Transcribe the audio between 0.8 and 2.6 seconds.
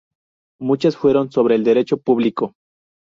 fueron sobre el derecho público.